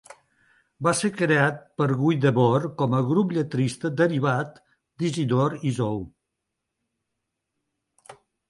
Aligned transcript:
Va 0.85 0.93
ser 0.99 1.11
creat 1.17 1.59
per 1.81 1.87
Guy 1.99 2.17
Debord 2.23 2.73
com 2.79 2.95
a 2.99 3.03
grup 3.11 3.35
lletrista 3.37 3.93
derivat 4.01 4.59
d'Isidore 4.65 5.63
Isou. 5.73 6.05